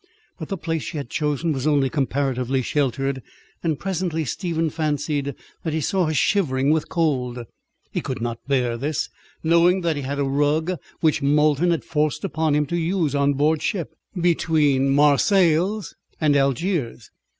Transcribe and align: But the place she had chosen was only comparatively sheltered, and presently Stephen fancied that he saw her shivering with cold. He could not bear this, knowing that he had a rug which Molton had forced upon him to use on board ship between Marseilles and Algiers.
But 0.39 0.47
the 0.49 0.57
place 0.57 0.81
she 0.81 0.97
had 0.97 1.11
chosen 1.11 1.51
was 1.53 1.67
only 1.67 1.87
comparatively 1.87 2.63
sheltered, 2.63 3.21
and 3.61 3.77
presently 3.77 4.25
Stephen 4.25 4.71
fancied 4.71 5.35
that 5.61 5.73
he 5.73 5.79
saw 5.79 6.07
her 6.07 6.13
shivering 6.15 6.71
with 6.71 6.89
cold. 6.89 7.45
He 7.91 8.01
could 8.01 8.19
not 8.19 8.39
bear 8.47 8.77
this, 8.77 9.09
knowing 9.43 9.81
that 9.81 9.97
he 9.97 10.01
had 10.01 10.17
a 10.17 10.23
rug 10.23 10.71
which 11.01 11.21
Molton 11.21 11.69
had 11.69 11.85
forced 11.85 12.23
upon 12.23 12.55
him 12.55 12.65
to 12.65 12.77
use 12.77 13.13
on 13.13 13.33
board 13.35 13.61
ship 13.61 13.93
between 14.19 14.89
Marseilles 14.89 15.93
and 16.19 16.35
Algiers. 16.35 17.11